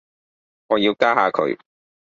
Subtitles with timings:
[0.69, 1.55] 我要加下佢